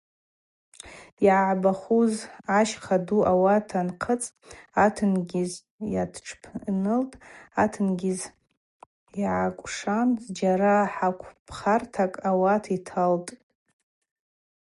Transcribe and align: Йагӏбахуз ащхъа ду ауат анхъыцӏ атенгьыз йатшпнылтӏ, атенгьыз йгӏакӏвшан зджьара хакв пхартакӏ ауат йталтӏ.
Йагӏбахуз 1.25 2.13
ащхъа 2.57 2.97
ду 3.05 3.19
ауат 3.31 3.69
анхъыцӏ 3.79 4.27
атенгьыз 4.85 5.51
йатшпнылтӏ, 5.93 7.19
атенгьыз 7.63 8.19
йгӏакӏвшан 9.21 10.09
зджьара 10.23 10.75
хакв 10.93 11.27
пхартакӏ 11.45 12.19
ауат 12.29 12.63
йталтӏ. 12.75 13.29